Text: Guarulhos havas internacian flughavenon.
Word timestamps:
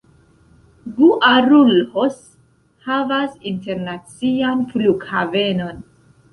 Guarulhos 0.95 2.17
havas 2.87 3.37
internacian 3.53 4.67
flughavenon. 4.75 5.83